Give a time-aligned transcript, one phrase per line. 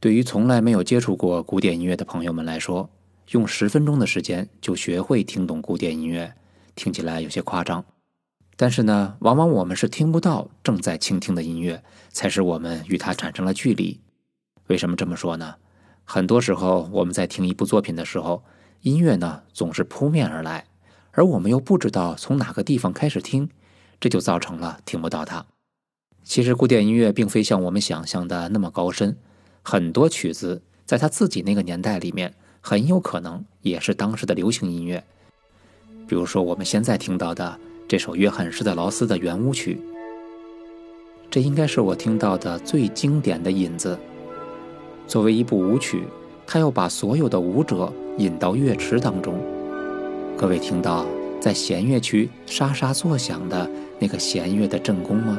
[0.00, 2.88] 对于从来没有接触过古典音乐的朋友们来说，
[3.32, 6.32] 用十分钟的时间就学会听懂古典音乐，
[6.76, 7.84] 听起来有些夸张。
[8.56, 14.00] 但是呢，往往我们是听不到正在倾听的音乐，才使我们与它产生了距离。
[14.68, 15.56] 为什么这么说呢？
[16.04, 18.44] 很多时候，我们在听一部作品的时候，
[18.82, 20.64] 音乐呢总是扑面而来，
[21.10, 23.50] 而我们又不知道从哪个地方开始听，
[23.98, 25.44] 这就造成了听不到它。
[26.22, 29.16] 其实，古典音乐并非像我们想象的那么高深，
[29.70, 32.32] 很多曲子在他自己那个年代里面，
[32.62, 35.04] 很有可能也是当时的流行音乐。
[36.06, 39.78] 比如说，我们现在听到的这首约翰施特劳斯的圆舞曲，
[41.30, 43.98] 这应该是我听到的最经典的引子。
[45.06, 46.04] 作为一部舞曲，
[46.46, 49.38] 它要把所有的舞者引到乐池当中。
[50.34, 51.04] 各位听到
[51.42, 55.38] 在弦乐区沙沙作响的那个弦乐的正宫吗？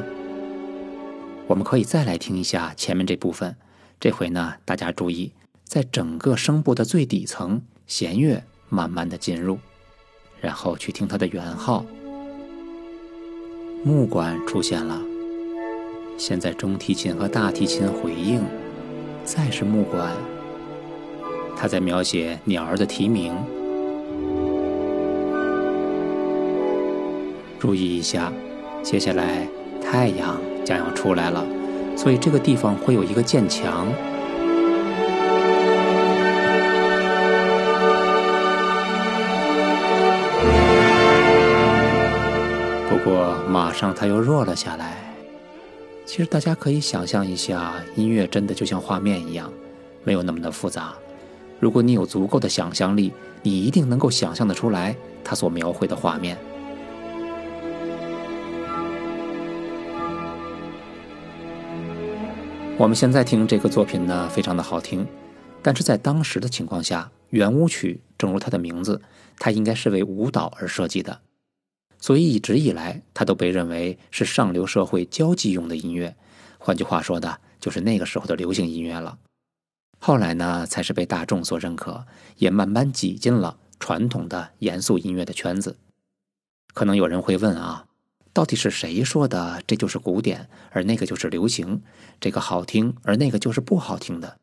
[1.48, 3.56] 我们可以再来听一下前面这部分。
[4.00, 5.30] 这回呢，大家注意，
[5.62, 9.58] 在整个声部的最底层，弦乐慢慢的进入，
[10.40, 11.84] 然后去听它的圆号。
[13.84, 14.98] 木管出现了，
[16.16, 18.42] 现在中提琴和大提琴回应。
[19.22, 20.10] 再是木管，
[21.54, 23.36] 他在描写鸟儿的啼鸣。
[27.58, 28.32] 注意一下，
[28.82, 29.46] 接下来
[29.82, 31.44] 太阳将要出来了，
[32.02, 33.86] 所以这个地方会有一个渐强。
[42.88, 44.96] 不过马上它又弱了下来。
[46.06, 49.52] 其实大家可以想象一下，音乐真的就像画面一样，
[50.02, 50.94] 没有那么的复杂。
[51.58, 56.38] 如果你有足够的想象力，你一定能够想象得出来它所描绘的画面。
[62.80, 65.06] 我们现在听这个作品呢，非常的好听，
[65.60, 69.02] 但是在当时的情况下，圆舞曲正如它的名字，
[69.38, 71.20] 它应该是为舞蹈而设计的。
[71.98, 76.16] 所以一直以来，它都被认为是上流社会交际用的音乐，
[76.56, 79.18] 换句话说的，就是那个时候的流行音乐了。
[79.98, 82.06] 后来呢，才是被大众所认可，
[82.38, 85.76] 也慢慢挤进了传统的严肃音乐的圈子。
[86.72, 87.84] 可能有人会问啊，
[88.32, 91.82] 到底是谁说的这就是古典，而那个就是流行？
[92.20, 94.38] 这个好听，而那个就是不好听的？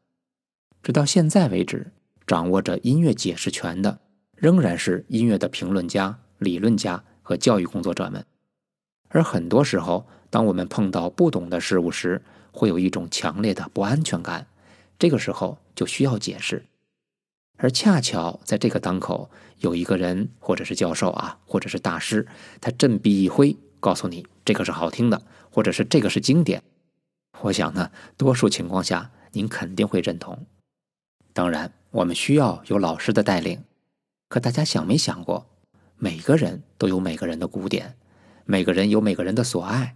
[0.84, 1.92] 直到现在为止，
[2.26, 4.00] 掌握着音乐解释权的，
[4.36, 7.04] 仍然是音乐的评论家、理论家。
[7.28, 8.26] 和教育工作者们，
[9.10, 12.22] 而很多时候，当我们碰到不懂的事物时，
[12.54, 14.48] 会有一种强烈的不安全感。
[14.98, 16.66] 这个时候就需要解释，
[17.58, 22.26] 而恰巧在这个当口，有一个人，或者是教授啊，或者是大师，
[22.62, 26.64] 他振臂一挥，告诉你这个是好听的，或者是这个是经典。
[27.42, 30.46] 我想呢，多数情况下您肯定会认同。
[31.34, 33.64] 当然，我们需要有老师的带领。
[34.28, 35.48] 可大家想没想过？
[35.98, 37.96] 每个人都有每个人的古典，
[38.46, 39.96] 每个人有每个人的所爱。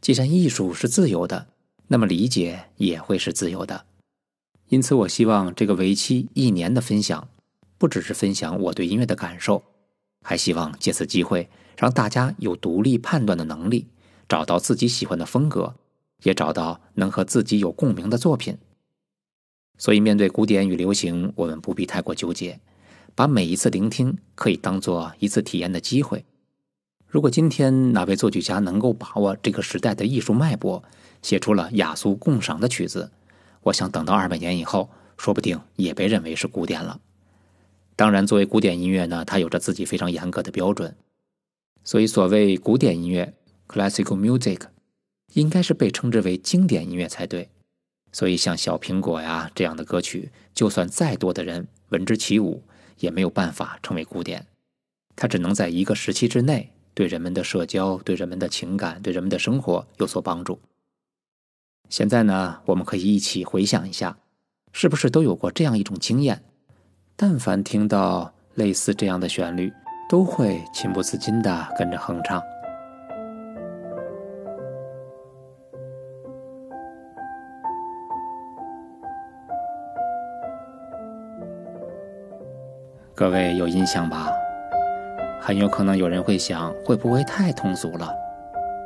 [0.00, 1.48] 既然艺术是自由的，
[1.88, 3.84] 那么理解也会是自由的。
[4.68, 7.28] 因此，我希望这个为期一年的分享，
[7.76, 9.62] 不只是分享我对音乐的感受，
[10.22, 13.86] 还希望借此机会让大家有独立判断的能力，
[14.28, 15.74] 找到自己喜欢的风格，
[16.22, 18.58] 也找到能和自己有共鸣的作品。
[19.78, 22.60] 所以，面对古典与流行，我们不必太过纠结。
[23.14, 26.24] 把每一次聆听可以当做一次体验的机会。
[27.06, 30.84] 如果今天哪位作曲家能够把握这个时代的艺术脉搏，
[31.20, 33.10] 写出了雅俗共赏的曲子，
[33.62, 37.00] 我想等到二百年以后，说不定也被认为是古典了。
[37.98, 40.96] 当然，作为古典音乐呢，它有着自己非常严格的标准，
[41.82, 43.34] 所以所谓古典音乐
[43.66, 44.60] （classical music）
[45.32, 47.48] 应该是被称之为经典音乐才对。
[48.12, 52.62] 所以，像小苹果呀这样的歌曲，就算再多的人闻之起舞。
[53.00, 54.48] 也没有办法成为古典，
[55.14, 60.58] 它只能在一个时期之内对人们的社交、对人们的情感、对人们的生活有所帮助。
[61.88, 64.18] 现在呢，我们可以一起回想一下，
[64.72, 66.42] 是不是都有过这样一种经验？
[67.20, 69.72] 但凡听到类似这样的旋律，
[70.08, 72.40] 都会情不自禁地跟着哼唱。
[83.16, 84.30] 各位有印象吧？
[85.40, 88.14] 很有可能有人会想，会不会太通俗了？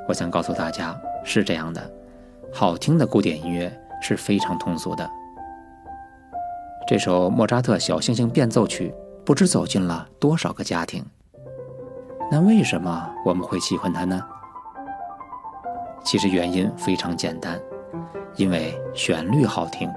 [0.08, 1.82] 我想告诉大家，是这样的，
[2.50, 3.70] 好听的古典音乐
[4.00, 5.06] 是非常通俗的。
[6.86, 8.92] 这首莫扎特小星星变奏曲，
[9.24, 11.04] 不知走进了多少个家庭。
[12.30, 14.22] 那为什么我们会喜欢它呢？
[16.04, 17.60] 其实原因非常简单，
[18.36, 19.88] 因为旋律好听。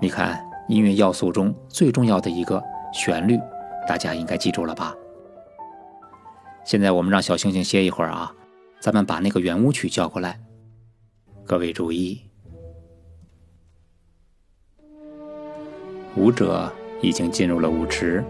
[0.00, 2.62] 你看，音乐要素中最重要的一个
[2.92, 3.40] 旋律，
[3.88, 4.94] 大家应该记住了吧？
[6.64, 8.32] 现在我们让小星星歇一会儿啊，
[8.80, 10.38] 咱们把那个圆舞曲叫过来。
[11.46, 12.20] 各位注意，
[16.16, 18.24] 舞者已经进入了舞池，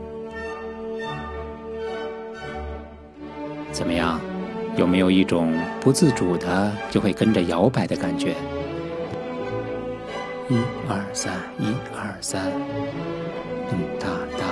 [3.71, 4.21] 怎么样？
[4.77, 8.35] 有没有一种不自主的就会跟着摇摆的感觉？
[10.49, 10.57] 一
[10.89, 11.67] 二三，一
[11.97, 12.51] 二三，
[13.71, 14.45] 嗯哒哒，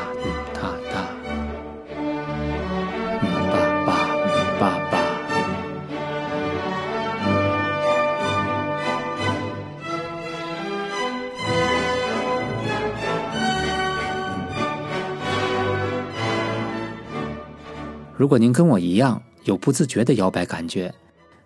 [0.55, 0.61] 哒
[0.93, 1.09] 哒，
[18.23, 20.95] 如果您跟我一样有不自觉的摇摆感觉，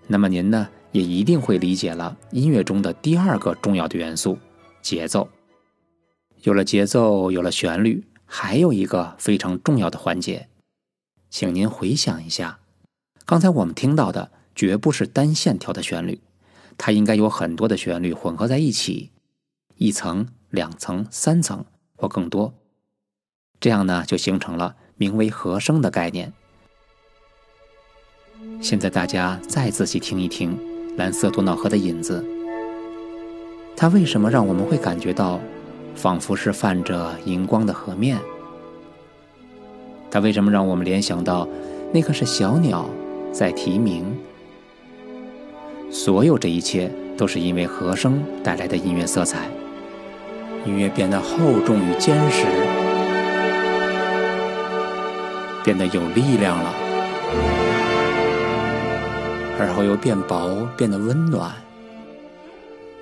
[0.07, 0.69] 那么您呢？
[0.93, 4.39] 也一定会理解了音乐中的第二个重要的元素——
[4.83, 5.27] 节奏。
[6.43, 10.49] 有了节奏，有了旋律，还有一个非常重要的环节，
[11.31, 12.59] 请您回想一下，
[13.25, 16.21] 刚才我们听到的绝不是单线条的旋律，
[16.77, 19.13] 它应该有很多的旋律混合在一起，
[19.77, 21.65] 一层、两层、三层
[21.97, 22.53] 或更多，
[23.59, 26.35] 这样呢，就形成了名为和声的概念。
[28.61, 30.59] 现在大家再仔细听一听。
[30.97, 32.25] 蓝色多瑙河的影子，
[33.77, 35.39] 它为什么让我们会感觉到，
[35.95, 38.17] 仿佛是泛着荧光的河面？
[40.11, 41.47] 它为什么让我们联想到，
[41.93, 42.89] 那个是小鸟
[43.31, 44.07] 在啼鸣？
[45.91, 49.51] 所有这一切都是因为和声带来的音乐色彩，
[50.65, 52.47] 音乐变得厚重与坚实，
[55.63, 56.86] 变得有力量了。
[59.59, 61.51] 而后又变薄，变得温暖。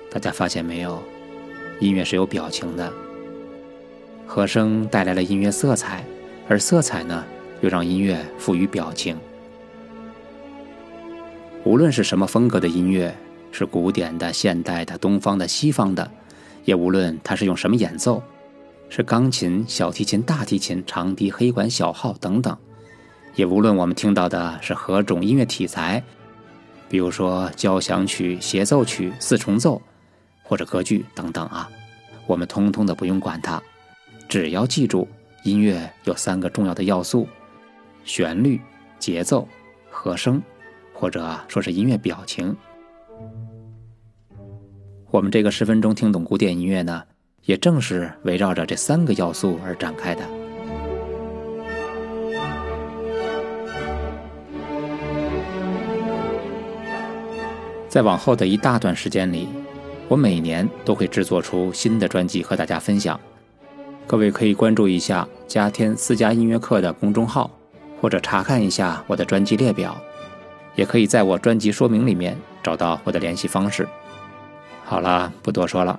[0.09, 1.03] 大家发现没有？
[1.81, 2.91] 音乐是有表情的。
[4.25, 6.03] 和声带来了音乐色彩，
[6.47, 7.25] 而色彩呢，
[7.59, 9.17] 又让音乐赋予表情。
[11.65, 13.13] 无论是什么风格的音乐，
[13.51, 16.09] 是古典的、现代的、东方的、西方的，
[16.63, 18.23] 也无论它是用什么演奏，
[18.87, 22.57] 是钢琴、小提琴、大提琴、长笛、黑管、小号等等，
[23.35, 26.01] 也无论我们听到的是何种音乐题材。
[26.87, 29.81] 比如说交响曲、协奏曲、四重奏，
[30.43, 31.69] 或者歌剧等等啊，
[32.27, 33.61] 我们通通的不用管它，
[34.29, 35.07] 只要记住
[35.43, 37.27] 音乐有三个重要的要素：
[38.03, 38.61] 旋律、
[38.99, 39.47] 节奏、
[39.89, 40.41] 和声，
[40.93, 42.55] 或者说是音乐表情。
[45.11, 47.03] 我们这个十分钟听懂古典音乐呢，
[47.45, 50.44] 也正是围绕着这三个要素而展开的。
[57.95, 59.47] 在往后的一大段时间里，
[60.09, 63.17] 我每年都会制作出新的专辑和大家分享。
[64.05, 67.49] 各位可以关注一下“加天私家音乐课”的公众号，
[68.01, 69.95] 或者查看一下我的专辑列表，
[70.75, 73.87] 也可以在我专辑说明里面找到我的联系方式。
[74.83, 75.97] 好了，不多说了，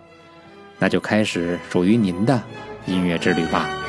[0.79, 2.43] 那就开始属于您的
[2.85, 3.86] 音乐之旅吧。